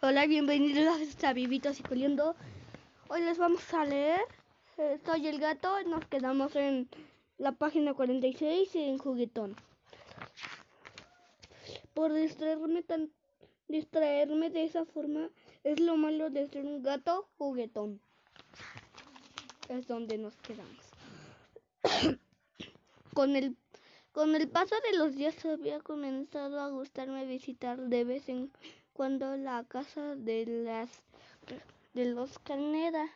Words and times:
Hola, 0.00 0.28
bienvenidos 0.28 1.24
a 1.24 1.32
Vivitos 1.32 1.80
y 1.80 1.82
Coliendo. 1.82 2.36
Hoy 3.08 3.20
les 3.22 3.36
vamos 3.36 3.74
a 3.74 3.84
leer 3.84 4.20
Soy 5.04 5.26
el 5.26 5.40
gato. 5.40 5.82
Nos 5.88 6.06
quedamos 6.06 6.54
en 6.54 6.88
la 7.36 7.50
página 7.50 7.94
46 7.94 8.76
en 8.76 8.98
juguetón. 8.98 9.56
Por 11.94 12.12
distraerme 12.12 12.84
tan 12.84 13.10
distraerme 13.66 14.50
de 14.50 14.62
esa 14.66 14.84
forma 14.84 15.30
es 15.64 15.80
lo 15.80 15.96
malo 15.96 16.30
de 16.30 16.46
ser 16.46 16.64
un 16.64 16.84
gato 16.84 17.28
juguetón. 17.36 18.00
Es 19.68 19.88
donde 19.88 20.16
nos 20.16 20.36
quedamos. 20.36 20.86
con 23.14 23.34
el 23.34 23.56
con 24.12 24.36
el 24.36 24.48
paso 24.48 24.76
de 24.90 24.96
los 24.96 25.16
días 25.16 25.44
había 25.44 25.80
comenzado 25.80 26.60
a 26.60 26.68
gustarme 26.68 27.26
visitar 27.26 27.78
de 27.78 28.04
vez 28.04 28.28
en 28.28 28.52
cuando 28.52 28.77
la 28.98 29.64
casa 29.68 30.16
de 30.16 30.44
las 30.44 30.90
de 31.94 32.06
los 32.06 32.36
Caneda 32.40 33.06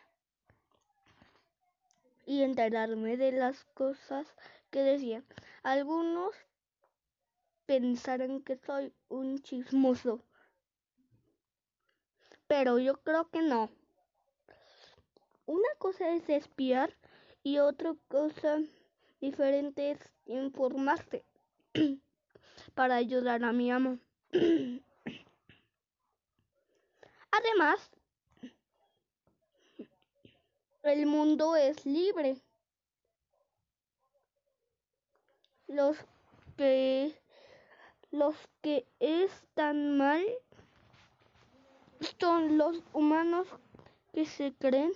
y 2.25 2.41
enterarme 2.41 3.17
de 3.17 3.33
las 3.33 3.65
cosas 3.73 4.25
que 4.71 4.79
decían. 4.79 5.25
Algunos 5.61 6.33
pensarán 7.65 8.41
que 8.43 8.55
soy 8.55 8.93
un 9.09 9.39
chismoso, 9.39 10.21
pero 12.47 12.79
yo 12.79 12.95
creo 13.03 13.29
que 13.29 13.41
no. 13.41 13.69
Una 15.45 15.67
cosa 15.79 16.11
es 16.11 16.29
espiar 16.29 16.95
y 17.43 17.57
otra 17.57 17.93
cosa 18.07 18.61
diferente 19.19 19.91
es 19.91 19.99
informarse 20.27 21.25
para 22.73 22.95
ayudar 22.95 23.43
a 23.43 23.51
mi 23.51 23.69
amo. 23.69 23.99
Además, 27.35 27.89
el 30.83 31.07
mundo 31.07 31.55
es 31.55 31.83
libre. 31.83 32.37
Los 35.67 35.97
que 36.57 37.19
los 38.11 38.35
que 38.61 38.85
están 38.99 39.97
mal 39.97 40.23
son 42.19 42.59
los 42.59 42.83
humanos 42.93 43.47
que 44.13 44.27
se 44.27 44.53
creen 44.53 44.91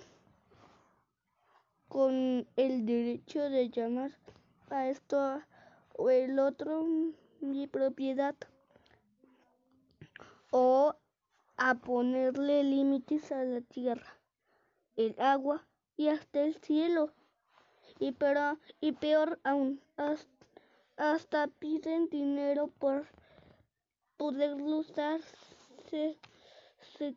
con 1.88 2.46
el 2.54 2.86
derecho 2.86 3.50
de 3.50 3.68
llamar 3.68 4.16
a 4.70 4.88
esto 4.88 5.42
o 5.96 6.10
el 6.10 6.38
otro 6.38 6.86
mi 7.40 7.66
propiedad 7.66 8.36
o 10.52 10.94
a 11.58 11.74
ponerle 11.74 12.62
límites 12.62 13.32
a 13.32 13.42
la 13.42 13.60
tierra, 13.60 14.16
el 14.94 15.16
agua 15.18 15.66
y 15.96 16.06
hasta 16.06 16.42
el 16.42 16.54
cielo. 16.54 17.12
Y, 17.98 18.12
pero, 18.12 18.60
y 18.80 18.92
peor 18.92 19.40
aún, 19.42 19.80
hasta, 20.96 21.48
piden 21.58 22.08
dinero 22.08 22.68
por 22.78 23.08
poderlo 24.16 24.78
usar. 24.78 25.20
Se, 25.90 26.16
se 26.80 27.16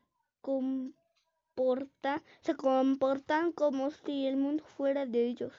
comportan 2.56 3.52
como 3.52 3.92
si 3.92 4.26
el 4.26 4.38
mundo 4.38 4.64
fuera 4.66 5.06
de 5.06 5.28
ellos. 5.28 5.54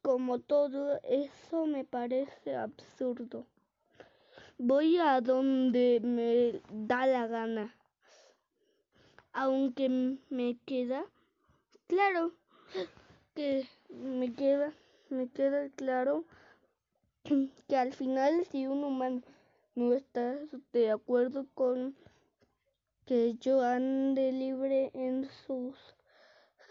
Como 0.00 0.38
todo 0.38 0.98
eso 1.02 1.66
me 1.66 1.84
parece 1.84 2.56
absurdo 2.56 3.46
voy 4.58 4.98
a 4.98 5.20
donde 5.20 6.00
me 6.02 6.60
da 6.70 7.06
la 7.06 7.26
gana. 7.26 7.74
Aunque 9.32 10.18
me 10.28 10.58
queda 10.66 11.04
claro 11.86 12.32
que 13.34 13.66
me 13.88 14.32
queda 14.34 14.72
me 15.08 15.28
queda 15.28 15.68
claro 15.70 16.24
que 17.68 17.76
al 17.76 17.92
final 17.92 18.44
si 18.50 18.66
un 18.66 18.84
humano 18.84 19.22
no 19.74 19.92
está 19.92 20.36
de 20.72 20.90
acuerdo 20.90 21.46
con 21.54 21.94
que 23.06 23.34
yo 23.40 23.62
ande 23.62 24.32
libre 24.32 24.90
en 24.94 25.28
su 25.46 25.74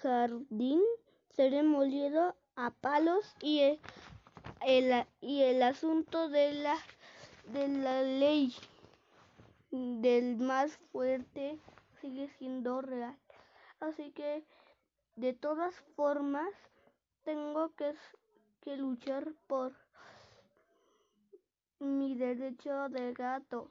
jardín, 0.02 0.82
seré 1.30 1.64
molido 1.64 2.36
a 2.56 2.72
palos 2.72 3.36
y 3.42 3.60
el, 4.66 5.06
y 5.20 5.42
el 5.42 5.62
asunto 5.62 6.30
de 6.30 6.54
la 6.54 6.78
de 7.48 7.68
la 7.68 8.02
ley 8.02 8.54
del 9.72 10.38
más 10.38 10.78
fuerte 10.92 11.60
sigue 12.02 12.30
siendo 12.38 12.82
real. 12.82 13.18
Así 13.80 14.12
que 14.12 14.44
de 15.16 15.34
todas 15.34 15.74
formas 15.96 16.50
tengo 17.24 17.74
que, 17.76 17.94
que 18.62 18.78
luchar 18.78 19.34
por 19.48 19.74
mi 21.80 22.16
derecho 22.16 22.90
de 22.90 23.14
gato 23.14 23.68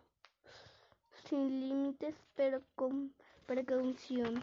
sin 1.28 1.68
límites 1.68 2.14
pero 2.34 2.62
con 2.74 3.14
precaución. 3.46 4.42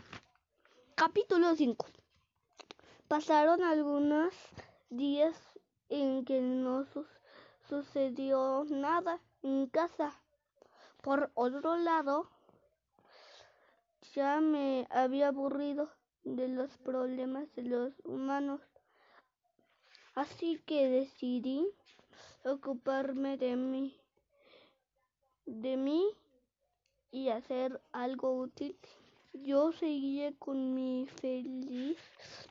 Capítulo 0.95 1.55
5. 1.55 1.85
Pasaron 3.07 3.63
algunos 3.63 4.33
días 4.89 5.35
en 5.89 6.25
que 6.25 6.41
no 6.41 6.85
sucedió 7.67 8.65
nada 8.69 9.21
en 9.43 9.67
casa. 9.67 10.19
Por 11.01 11.31
otro 11.35 11.77
lado, 11.77 12.29
ya 14.13 14.39
me 14.41 14.87
había 14.89 15.29
aburrido 15.29 15.89
de 16.23 16.47
los 16.47 16.77
problemas 16.77 17.53
de 17.55 17.63
los 17.63 17.93
humanos. 18.03 18.61
Así 20.15 20.61
que 20.65 20.89
decidí 20.89 21.67
ocuparme 22.43 23.37
de 23.37 23.55
mí, 23.55 23.95
de 25.45 25.77
mí 25.77 26.05
y 27.11 27.29
hacer 27.29 27.79
algo 27.91 28.37
útil. 28.39 28.77
Yo 29.33 29.71
seguía 29.71 30.33
con 30.39 30.73
mi 30.73 31.07
feliz 31.21 31.97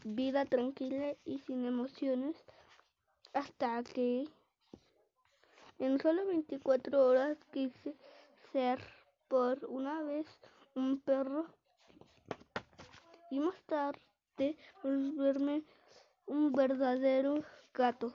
vida 0.05 0.45
tranquila 0.45 1.17
y 1.25 1.39
sin 1.41 1.67
emociones 1.67 2.37
hasta 3.33 3.83
que 3.83 4.29
en 5.79 6.01
solo 6.01 6.27
24 6.27 7.07
horas 7.07 7.37
quise 7.53 7.95
ser 8.53 8.79
por 9.29 9.65
una 9.67 10.03
vez 10.03 10.27
un 10.75 11.01
perro 11.01 11.47
y 13.31 13.41
más 13.41 13.61
tarde 13.67 14.57
volverme 14.83 15.63
un 16.27 16.53
verdadero 16.53 17.43
gato. 17.75 18.15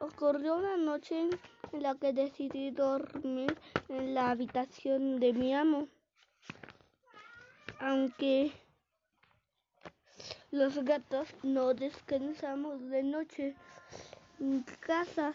Ocurrió 0.00 0.56
una 0.56 0.76
noche 0.76 1.28
en 1.72 1.82
la 1.82 1.94
que 1.96 2.12
decidí 2.12 2.70
dormir 2.70 3.58
en 3.88 4.14
la 4.14 4.30
habitación 4.30 5.20
de 5.20 5.32
mi 5.32 5.54
amo. 5.54 5.88
Aunque 7.80 8.52
los 10.50 10.82
gatos 10.84 11.28
no 11.42 11.74
descansamos 11.74 12.80
de 12.88 13.02
noche 13.02 13.54
en 14.40 14.62
casa 14.80 15.34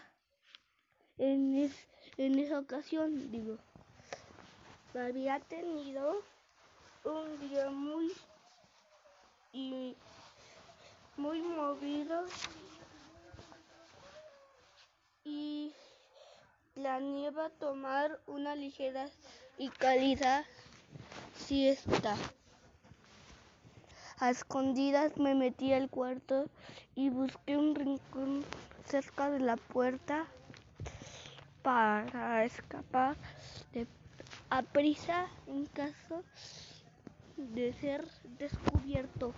en, 1.18 1.72
en 2.16 2.38
esa 2.38 2.58
ocasión, 2.58 3.30
digo, 3.30 3.58
había 4.94 5.40
tenido 5.40 6.22
un 7.04 7.48
día 7.48 7.70
muy 7.70 8.12
y 9.52 9.96
muy 11.16 11.42
movido 11.42 12.24
y 15.24 15.72
planeaba 16.74 17.50
tomar 17.50 18.20
una 18.26 18.56
ligera 18.56 19.08
y 19.58 19.68
cálida 19.68 20.44
siesta. 21.36 22.16
A 24.18 24.30
escondidas 24.30 25.16
me 25.18 25.34
metí 25.34 25.72
al 25.72 25.88
cuarto 25.88 26.48
y 26.94 27.10
busqué 27.10 27.56
un 27.56 27.74
rincón 27.74 28.44
cerca 28.86 29.30
de 29.30 29.40
la 29.40 29.56
puerta 29.56 30.26
para 31.64 32.44
escapar 32.44 33.16
de, 33.72 33.86
a 34.50 34.60
prisa 34.62 35.26
en 35.46 35.64
caso 35.64 36.22
de 37.38 37.72
ser 37.72 38.04
descubierto. 38.38 39.32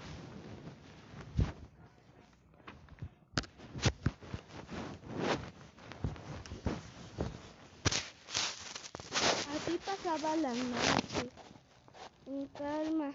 Así 9.54 9.78
pasaba 9.86 10.34
la 10.34 10.48
noche, 10.52 11.30
en 12.26 12.46
calma, 12.48 13.12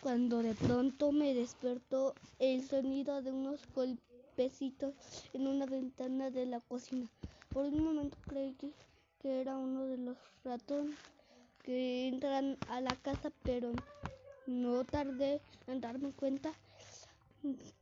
cuando 0.00 0.42
de 0.44 0.54
pronto 0.54 1.10
me 1.10 1.34
despertó 1.34 2.14
el 2.38 2.66
sonido 2.68 3.20
de 3.20 3.32
unos 3.32 3.60
golpes 3.74 4.11
en 4.36 5.46
una 5.46 5.66
ventana 5.66 6.30
de 6.30 6.46
la 6.46 6.60
cocina. 6.60 7.08
Por 7.50 7.66
un 7.66 7.84
momento 7.84 8.16
creí 8.26 8.56
que 9.20 9.40
era 9.40 9.56
uno 9.56 9.86
de 9.86 9.98
los 9.98 10.16
ratones 10.42 10.96
que 11.62 12.08
entran 12.08 12.56
a 12.68 12.80
la 12.80 12.96
casa, 12.96 13.30
pero 13.44 13.72
no 14.46 14.84
tardé 14.84 15.40
en 15.66 15.80
darme 15.80 16.12
cuenta 16.12 16.52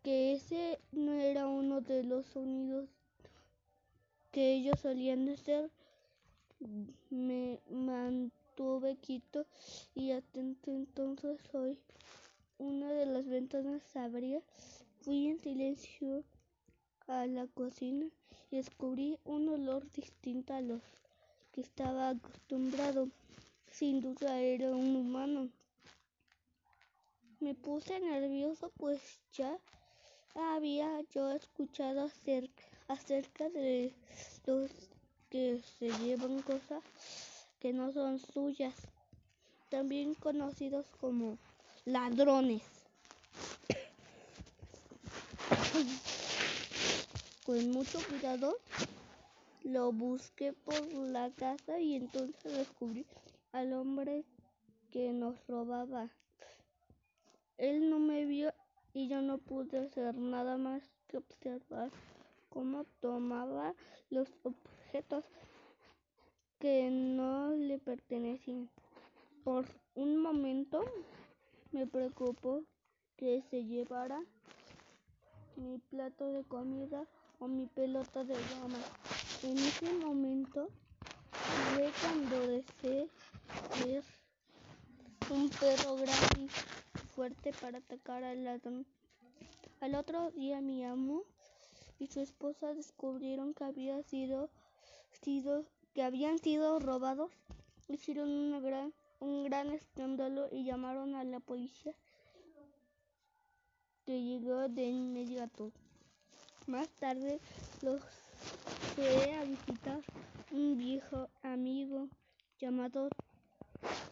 que 0.03 0.33
ese 0.33 0.81
no 0.93 1.13
era 1.13 1.47
uno 1.47 1.81
de 1.81 2.03
los 2.03 2.27
sonidos 2.27 2.89
que 4.33 4.55
ellos 4.55 4.81
solían 4.81 5.29
hacer. 5.29 5.71
Me 7.11 7.61
mantuve 7.71 8.97
quieto 8.97 9.47
y 9.95 10.11
atento 10.11 10.71
entonces 10.73 11.39
hoy 11.55 11.79
una 12.59 12.93
de 12.93 13.07
las 13.07 13.27
ventanas 13.27 13.97
abría. 13.97 14.43
Fui 15.01 15.29
en 15.29 15.39
silencio 15.39 16.25
a 17.11 17.27
la 17.27 17.47
cocina 17.49 18.07
y 18.51 18.57
descubrí 18.57 19.19
un 19.25 19.49
olor 19.49 19.91
distinto 19.93 20.55
a 20.55 20.61
los 20.61 20.81
que 21.53 21.61
estaba 21.61 22.11
acostumbrado. 22.11 23.09
Sin 23.71 24.01
duda 24.01 24.39
era 24.41 24.71
un 24.71 24.97
humano. 24.97 25.49
Me 27.41 27.55
puse 27.55 27.99
nervioso 28.01 28.71
pues 28.77 29.01
ya 29.33 29.59
había 30.35 31.01
yo 31.13 31.33
escuchado 31.33 32.05
acerca, 32.05 32.63
acerca 32.89 33.49
de 33.49 33.93
los 34.47 34.71
que 35.31 35.61
se 35.79 35.91
llevan 35.99 36.43
cosas 36.43 36.83
que 37.61 37.73
no 37.73 37.93
son 37.93 38.19
suyas, 38.19 38.75
también 39.69 40.15
conocidos 40.15 40.87
como 41.01 41.39
ladrones. 41.85 42.63
Con 47.51 47.73
mucho 47.73 47.99
cuidado 48.09 48.59
lo 49.65 49.91
busqué 49.91 50.53
por 50.53 50.81
la 50.93 51.33
casa 51.33 51.81
y 51.81 51.97
entonces 51.97 52.57
descubrí 52.57 53.05
al 53.51 53.73
hombre 53.73 54.25
que 54.93 55.11
nos 55.11 55.35
robaba. 55.49 56.09
Él 57.59 57.91
no 57.91 57.99
me 57.99 58.25
vio 58.25 58.53
y 58.93 59.09
yo 59.09 59.21
no 59.21 59.39
pude 59.39 59.81
hacer 59.81 60.15
nada 60.17 60.59
más 60.59 60.85
que 61.09 61.17
observar 61.17 61.91
cómo 62.51 62.85
tomaba 63.01 63.75
los 64.11 64.29
objetos 64.45 65.25
que 66.61 66.89
no 66.89 67.51
le 67.51 67.79
pertenecían. 67.79 68.71
Por 69.43 69.67
un 69.97 70.19
momento 70.19 70.85
me 71.73 71.85
preocupó 71.89 72.63
que 73.17 73.43
se 73.51 73.65
llevara 73.65 74.23
mi 75.57 75.79
plato 75.79 76.31
de 76.31 76.45
comida 76.45 77.09
o 77.41 77.49
mi 77.49 77.67
pelota 77.67 78.23
de 78.23 78.35
goma. 78.35 78.79
En 79.43 79.59
ese 79.59 79.93
momento 79.95 80.69
fue 81.33 81.91
cuando 82.01 82.47
deseé 82.47 83.09
ver 83.85 84.05
un 85.31 85.49
perro 85.49 85.97
grande 85.97 86.43
y 86.43 86.49
fuerte 87.15 87.53
para 87.61 87.79
atacar 87.79 88.23
al. 88.23 88.47
Al 89.81 89.95
otro 89.95 90.31
día 90.33 90.61
mi 90.61 90.85
amo 90.85 91.23
y 91.99 92.07
su 92.09 92.21
esposa 92.21 92.75
descubrieron 92.75 93.55
que 93.55 93.65
había 93.65 94.03
sido, 94.03 94.51
sido 95.23 95.65
que 95.95 96.03
habían 96.03 96.39
sido 96.39 96.79
robados. 96.79 97.33
Hicieron 97.89 98.29
una 98.31 98.61
gran, 98.61 98.93
un 99.19 99.45
gran 99.45 99.71
escándalo 99.71 100.49
y 100.53 100.65
llamaron 100.65 101.15
a 101.15 101.25
la 101.25 101.41
policía 101.41 101.95
que 104.05 104.23
llegó 104.23 104.69
de 104.69 104.85
inmediato. 104.85 105.73
Más 106.71 106.89
tarde 107.01 107.41
los 107.83 108.01
fue 108.95 109.35
a 109.35 109.43
visitar 109.43 109.99
un 110.53 110.79
viejo 110.79 111.29
amigo 111.43 112.07
llamado 112.61 113.09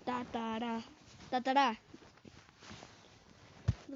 Tatara. 0.05 0.83
Tatara. 1.31 1.79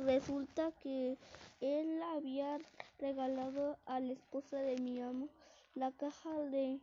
Resulta 0.05 0.71
que 0.81 1.19
él 1.61 2.01
había 2.15 2.59
regalado 3.01 3.79
a 3.85 3.99
la 3.99 4.13
esposa 4.13 4.59
de 4.59 4.77
mi 4.77 5.03
amo 5.03 5.29
la 5.75 5.91
caja 5.91 6.31
de 6.31 6.79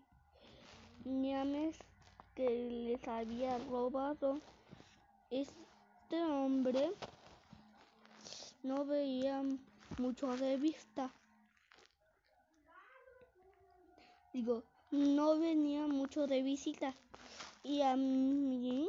ñames 1.06 1.78
que 2.36 2.50
les 2.90 3.08
había 3.08 3.58
robado. 3.58 4.42
Este 5.30 6.22
hombre 6.24 6.92
no 8.64 8.84
veía 8.84 9.42
mucho 9.98 10.36
de 10.36 10.58
vista. 10.58 11.14
Digo, 14.34 14.64
no 14.92 15.40
venía 15.40 15.88
mucho 15.88 16.28
de 16.28 16.44
visita. 16.44 16.96
Y 17.64 17.82
a 17.82 17.96
mí, 17.96 18.88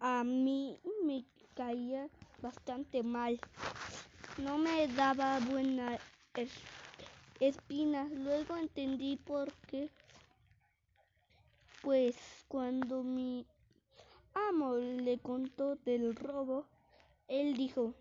a 0.00 0.24
mí 0.24 0.78
me 1.04 1.24
caía 1.54 2.08
bastante 2.40 3.02
mal. 3.02 3.40
No 4.38 4.58
me 4.58 4.88
daba 4.88 5.38
buena 5.40 5.98
espina. 7.40 8.08
Luego 8.12 8.56
entendí 8.56 9.16
por 9.16 9.52
qué. 9.68 9.90
Pues 11.82 12.16
cuando 12.48 13.02
mi 13.02 13.46
amo 14.48 14.74
le 14.76 15.18
contó 15.18 15.76
del 15.76 16.14
robo, 16.14 16.66
él 17.28 17.56
dijo, 17.56 17.94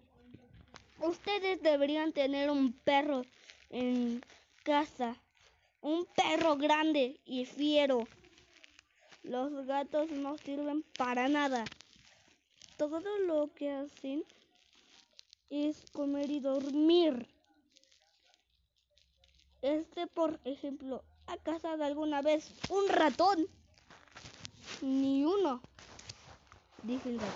ustedes 1.00 1.62
deberían 1.62 2.12
tener 2.14 2.50
un 2.50 2.74
perro 2.74 3.22
en 3.70 4.22
casa, 4.64 5.16
un 5.82 6.06
perro 6.06 6.58
grande 6.58 7.20
y 7.26 7.46
fiero. 7.46 8.08
Los 9.24 9.66
gatos 9.66 10.10
no 10.12 10.38
sirven 10.38 10.84
para 10.98 11.28
nada. 11.28 11.66
Todo 12.78 13.02
lo 13.20 13.54
que 13.54 13.72
hacen 13.72 14.24
es 15.50 15.90
comer 15.92 16.30
y 16.30 16.40
dormir. 16.40 17.28
Este, 19.62 20.08
por 20.08 20.40
ejemplo, 20.46 21.04
¿ha 21.26 21.38
cazado 21.38 21.84
alguna 21.84 22.22
vez 22.22 22.52
un 22.70 22.88
ratón? 22.88 23.48
Ni 24.82 25.26
uno, 25.26 25.62
dijo 26.84 27.10
el 27.10 27.18
gato. 27.18 27.32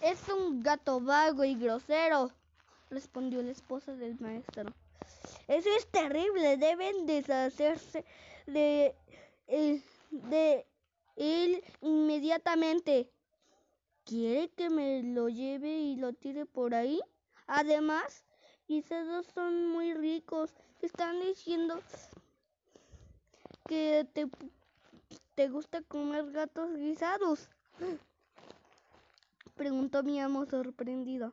Es 0.00 0.28
un 0.28 0.62
gato 0.62 1.00
vago 1.00 1.44
y 1.44 1.54
grosero, 1.54 2.32
respondió 2.90 3.40
la 3.42 3.52
esposa 3.52 3.94
del 3.94 4.18
maestro. 4.18 4.72
Eso 5.48 5.68
es 5.76 5.86
terrible, 5.88 6.56
deben 6.56 7.06
deshacerse 7.06 8.04
de, 8.46 8.94
él 11.16 11.64
inmediatamente. 11.80 13.10
¿Quiere 14.04 14.48
que 14.50 14.68
me 14.68 15.02
lo 15.02 15.28
lleve 15.28 15.68
y 15.68 15.96
lo 15.96 16.12
tire 16.12 16.44
por 16.44 16.74
ahí? 16.74 17.00
Además, 17.46 18.24
quizás 18.66 19.26
son 19.34 19.68
muy 19.68 19.94
ricos. 19.94 20.50
Están 20.80 21.20
diciendo 21.20 21.80
que 23.68 24.06
te, 24.12 24.28
te 25.36 25.48
gusta 25.48 25.82
comer 25.82 26.32
gatos 26.32 26.74
guisados. 26.76 27.48
Preguntó 29.56 30.02
mi 30.02 30.20
amo 30.20 30.46
sorprendido. 30.46 31.30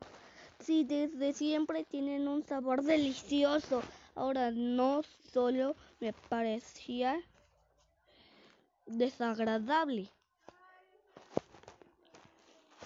Sí, 0.60 0.84
desde 0.84 1.32
siempre 1.32 1.84
tienen 1.84 2.28
un 2.28 2.44
sabor 2.44 2.82
delicioso. 2.82 3.82
Ahora 4.14 4.50
no 4.50 5.02
solo 5.32 5.76
me 6.00 6.12
parecía 6.12 7.20
desagradable, 8.86 10.10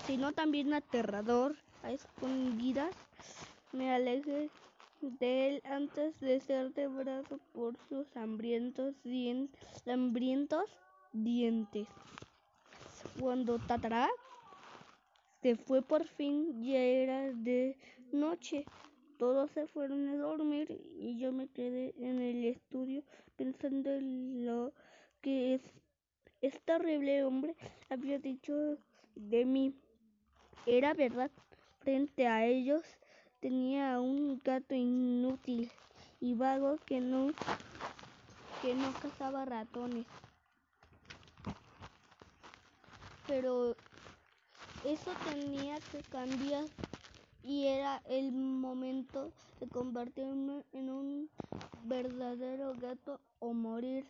sino 0.07 0.33
también 0.33 0.73
aterrador. 0.75 1.57
A 1.83 1.93
escondidas 1.93 2.95
me 3.73 3.93
alejé 3.93 4.49
de 5.03 5.49
él 5.49 5.63
antes 5.65 6.19
de 6.21 6.41
ser 6.41 6.73
devorado 6.73 7.39
por 7.53 7.77
sus 7.89 8.17
hambrientos, 8.17 8.95
hambrientos 9.87 10.71
dientes. 11.13 11.87
Cuando 13.21 13.59
Tatará 13.59 14.09
se 15.43 15.57
fue 15.57 15.83
por 15.83 16.07
fin, 16.07 16.63
ya 16.65 16.79
era 16.79 17.33
de 17.33 17.77
noche. 18.13 18.65
Todos 19.19 19.51
se 19.53 19.67
fueron 19.67 20.09
a 20.09 20.17
dormir 20.17 20.81
y 20.99 21.19
yo 21.19 21.33
me 21.33 21.49
quedé 21.49 21.95
en 21.99 22.21
el 22.21 22.45
estudio 22.45 23.03
pensando 23.37 23.91
en 23.91 24.45
lo 24.45 24.73
que 25.21 25.55
es, 25.55 25.63
este 26.41 26.75
horrible 26.75 27.25
hombre 27.25 27.55
había 27.89 28.19
dicho 28.19 28.77
de 29.15 29.45
mí. 29.45 29.75
Era 30.67 30.95
verdad, 30.95 31.31
frente 31.81 32.27
a 32.27 32.45
ellos 32.45 32.83
tenía 33.41 34.01
un 34.01 34.41
gato 34.43 34.75
inútil 34.75 35.71
y 36.21 36.35
vago 36.35 36.79
que 36.87 37.01
no 37.01 37.29
que 38.63 38.75
no 38.75 38.93
cazaba 38.95 39.45
ratones. 39.45 40.07
Pero 43.27 43.77
eso 44.85 45.13
tenía 45.31 45.77
que 45.93 46.03
cambiar 46.11 46.65
y 47.45 47.67
era 47.67 48.03
el 48.07 48.33
momento 48.33 49.33
de 49.61 49.69
convertirme 49.69 50.65
en 50.73 50.91
un 50.91 51.31
verdadero 51.83 52.75
gato 52.77 53.21
o 53.39 53.55
morir. 53.55 54.05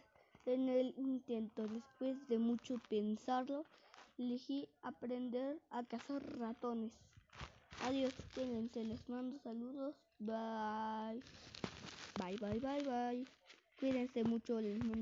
en 0.47 0.69
el 0.69 0.95
intento. 0.97 1.69
Después 1.69 2.26
de 2.29 2.38
mucho 2.38 2.79
pensarlo, 2.88 3.67
elegí 4.19 4.69
aprender 4.83 5.61
a 5.71 5.85
cazar 5.85 6.23
ratones. 6.38 6.93
Adiós, 7.79 8.14
cuídense, 8.35 8.85
les 8.85 9.09
mando 9.09 9.38
saludos. 9.38 9.95
Bye. 10.19 11.23
Bye, 12.17 12.38
bye, 12.38 12.59
bye, 12.61 12.83
bye. 12.83 13.26
Cuídense 13.76 14.25
mucho, 14.25 14.61
les 14.61 14.79
mando 14.79 14.93